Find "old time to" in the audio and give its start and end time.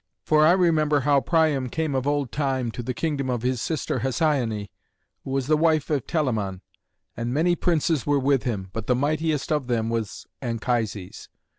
2.07-2.81